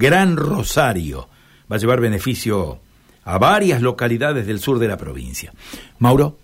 [0.00, 1.28] Gran Rosario.
[1.70, 2.78] Va a llevar beneficio
[3.22, 5.52] a varias localidades del sur de la provincia.
[5.98, 6.36] Mauro.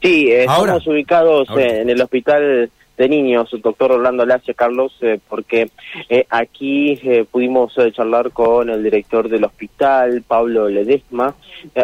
[0.00, 2.70] Sí, estamos ubicados en el hospital
[3.00, 5.70] de niños, doctor Orlando Lacia, Carlos, eh, porque
[6.10, 11.34] eh, aquí eh, pudimos charlar con el director del hospital, Pablo Ledesma,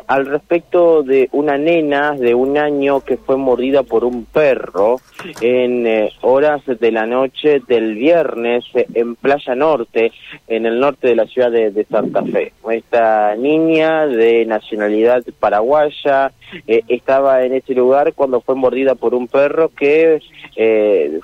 [0.06, 4.96] al respecto de una nena de un año que fue mordida por un perro
[5.40, 10.12] en horas de la noche del viernes en Playa Norte,
[10.48, 12.52] en el norte de la ciudad de, Santa Fe.
[12.70, 16.32] Esta niña de nacionalidad paraguaya
[16.66, 20.20] estaba en ese lugar cuando fue mordida por un perro que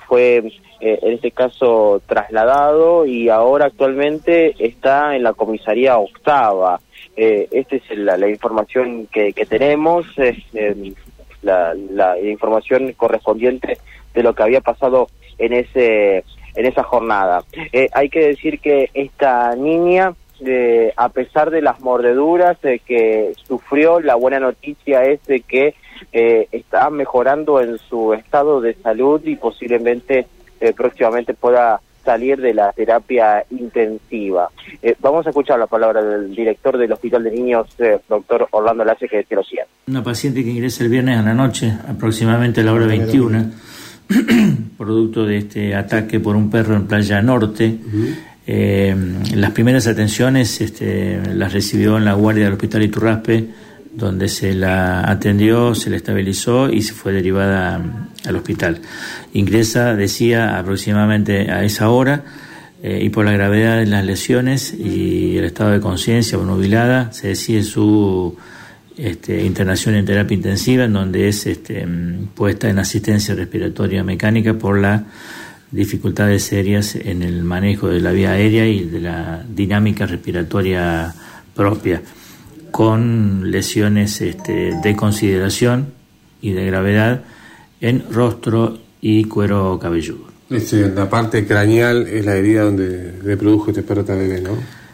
[0.07, 0.43] fue
[0.79, 6.79] eh, en este caso trasladado y ahora actualmente está en la comisaría octava.
[7.15, 10.93] Eh, esta es la, información que, tenemos, em,
[11.41, 13.77] la, la, información correspondiente
[14.13, 16.23] de lo que había pasado en ese
[16.55, 17.43] en esa jornada.
[17.71, 20.13] Eh, hay que decir que esta niña
[20.95, 25.75] a pesar de las mordeduras que sufrió, la buena noticia es de que
[26.11, 30.27] eh, está mejorando en su estado de salud y posiblemente
[30.59, 34.49] eh, próximamente pueda salir de la terapia intensiva.
[34.81, 37.67] Eh, vamos a escuchar la palabra del director del Hospital de Niños,
[38.09, 39.63] doctor Orlando Lace, que te lo sigue.
[39.87, 43.51] Una paciente que ingresa el viernes a la noche, aproximadamente a la hora 21,
[44.77, 47.79] producto de este ataque por un perro en Playa Norte.
[48.45, 53.47] Las primeras atenciones este, las recibió en la guardia del Hospital Iturraspe
[53.93, 58.81] donde se la atendió, se la estabilizó y se fue derivada al hospital.
[59.33, 62.23] Ingresa, decía, aproximadamente a esa hora
[62.81, 67.13] eh, y por la gravedad de las lesiones y el estado de conciencia o nubilada,
[67.13, 68.35] se decide su
[68.97, 71.87] este, internación en terapia intensiva, en donde es este,
[72.33, 75.03] puesta en asistencia respiratoria mecánica por las
[75.73, 81.13] dificultades serias en el manejo de la vía aérea y de la dinámica respiratoria
[81.55, 82.01] propia
[82.71, 85.87] con lesiones este, de consideración
[86.41, 87.23] y de gravedad
[87.81, 90.27] en rostro y cuero cabelludo.
[90.49, 94.51] Este, la parte craneal es la herida donde le produjo este perro bebé, ¿no?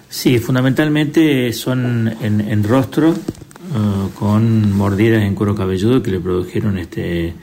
[0.09, 7.33] Sí, fundamentalmente son en, rostro uh, con mordidas en cuero cabelludo que le produjeron este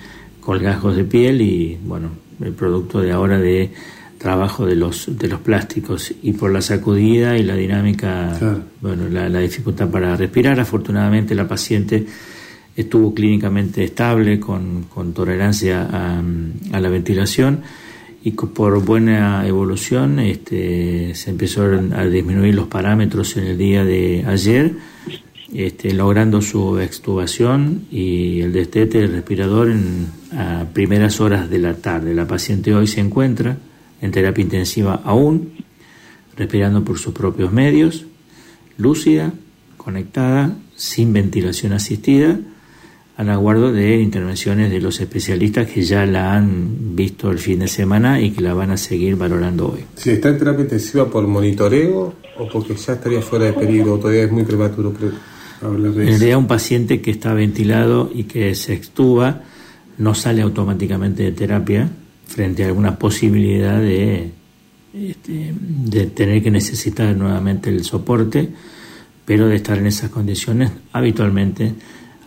[0.41, 2.11] colgajos de piel y bueno,
[2.41, 3.71] el producto de ahora de
[4.19, 6.15] trabajo de los, de los plásticos.
[6.23, 8.39] Y por la sacudida y la dinámica,
[8.81, 10.59] bueno, la, dificultad para respirar.
[10.61, 12.07] Afortunadamente la paciente
[12.75, 16.23] estuvo clínicamente estable con, con tolerancia a,
[16.73, 17.63] a, la ventilación.
[18.23, 24.25] Y por buena evolución este, se empezó a disminuir los parámetros en el día de
[24.27, 24.73] ayer,
[25.57, 30.07] este, logrando su extubación y el destete del respirador en
[30.37, 32.15] a primeras horas de la tarde.
[32.15, 33.57] La paciente hoy se encuentra
[34.01, 35.53] en terapia intensiva aún,
[36.37, 38.05] respirando por sus propios medios,
[38.77, 39.33] lúcida,
[39.79, 42.39] conectada, sin ventilación asistida,
[43.17, 47.69] al aguardo de intervenciones de los especialistas que ya la han visto el fin de
[47.69, 49.85] semana y que la van a seguir valorando hoy.
[49.95, 54.25] Si está en terapia intensiva por monitoreo o porque ya estaría fuera de peligro, todavía
[54.25, 55.13] es muy prematuro de
[55.63, 59.43] En realidad un paciente que está ventilado y que se extuba
[59.99, 61.89] no sale automáticamente de terapia,
[62.27, 64.31] frente a alguna posibilidad de,
[64.95, 68.49] este, de tener que necesitar nuevamente el soporte,
[69.25, 71.75] pero de estar en esas condiciones habitualmente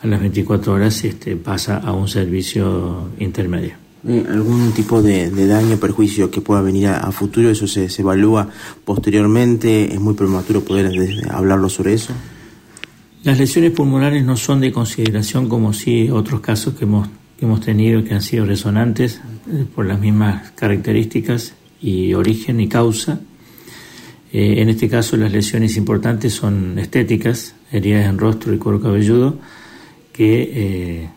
[0.01, 3.73] a las 24 horas este, pasa a un servicio intermedio.
[4.07, 7.49] ¿Algún tipo de, daño o perjuicio que pueda venir a, futuro?
[7.49, 8.47] ¿Eso se, se, evalúa
[8.85, 9.93] posteriormente?
[9.93, 10.89] ¿Es muy prematuro poder
[11.29, 12.13] hablarlo sobre eso?
[13.29, 17.07] Las lesiones pulmonares no son de consideración como si otros casos que hemos
[17.37, 22.67] que hemos tenido que han sido resonantes eh, por las mismas características y origen y
[22.67, 23.19] causa.
[24.33, 29.37] Eh, en este caso las lesiones importantes son estéticas, heridas en rostro y cuero cabelludo,
[30.11, 31.09] que eh,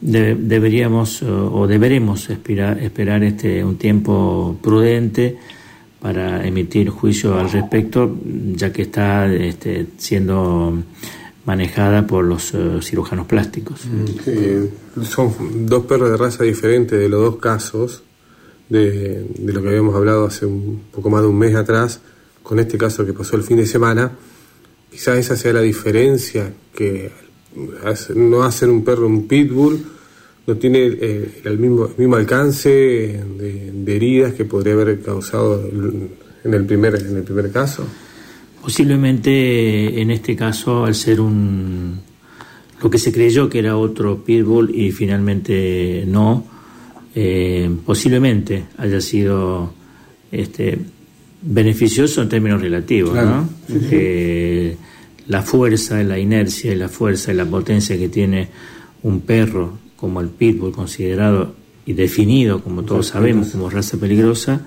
[0.00, 5.36] deberíamos o, deberemos esperar, esperar este, un tiempo prudente
[6.00, 8.16] para emitir juicio al respecto,
[8.54, 10.82] ya que está este, siendo
[11.44, 13.82] manejada por los eh, cirujanos plásticos.
[13.86, 18.02] Mm, son dos perros de raza diferente de los dos casos,
[18.68, 22.00] de, lo que habíamos hablado hace un poco más de un mes atrás,
[22.42, 24.12] con este caso que pasó el fin de semana.
[24.90, 27.12] Quizás esa sea la diferencia, que
[28.14, 29.84] no hacen un perro un pitbull,
[30.46, 35.62] no tiene eh, el, mismo, mismo alcance de, heridas que podría haber causado
[36.44, 37.86] en el primer, en el primer caso.
[38.64, 42.00] Posiblemente en este caso, al ser un
[42.82, 46.46] lo que se creyó que era otro pitbull y finalmente no,
[47.14, 49.74] eh, posiblemente haya sido
[50.32, 50.78] este,
[51.42, 53.46] beneficioso en términos relativos, ¿no?
[55.26, 58.48] la fuerza, la inercia y la fuerza y la potencia que tiene
[59.02, 64.62] un perro como el pitbull considerado y definido, como todos sabemos, como raza peligrosa,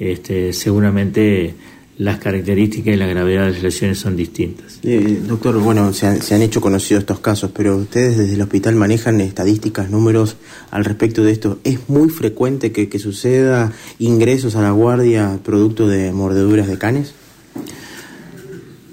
[0.00, 1.54] este, seguramente
[1.98, 4.78] las características y la gravedad de las lesiones son distintas.
[4.84, 9.20] Eh, doctor, bueno, se han, hecho conocidos estos casos, pero ustedes desde el hospital manejan
[9.20, 10.36] estadísticas, números
[10.70, 11.58] al respecto de esto.
[11.64, 17.14] ¿Es muy frecuente que, suceda ingresos a la guardia producto de mordeduras de canes?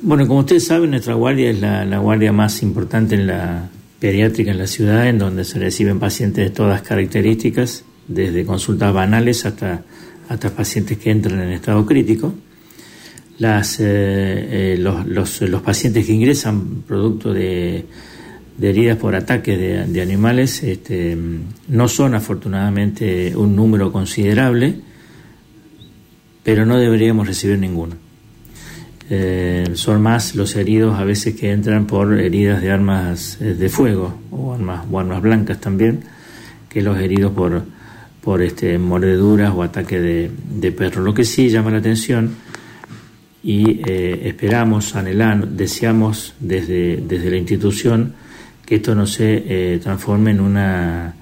[0.01, 3.69] Bueno, como ustedes saben, nuestra guardia es la, la guardia más importante en la
[3.99, 9.45] pediátrica en la ciudad, en donde se reciben pacientes de todas características, desde consultas banales
[9.45, 9.83] hasta,
[10.27, 12.33] hasta pacientes que entran en estado crítico
[13.37, 17.85] las, eh, eh, los, los, los, pacientes que ingresan producto de,
[18.61, 21.17] heridas por ataques de, animales este,
[21.67, 24.75] no son afortunadamente un número considerable,
[26.43, 27.95] pero no deberíamos recibir ninguno.
[29.07, 34.15] Eh, son más los heridos a veces que entran por heridas de armas de fuego
[34.31, 36.05] o armas, o armas blancas también,
[36.69, 37.63] que los heridos por,
[38.21, 41.03] por este, mordeduras o ataques de, de perro.
[41.03, 42.31] Lo que sí llama la atención
[43.45, 48.15] y eh, esperamos, anhelamos, deseamos desde, desde la institución
[48.65, 49.43] que esto no se
[49.75, 51.13] eh, transforme en una,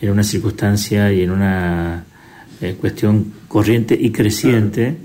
[0.00, 2.04] en una circunstancia y en una
[2.60, 4.96] eh, cuestión corriente y creciente.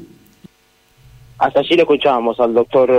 [1.39, 2.91] Hasta allí lo escuchábamos al doctor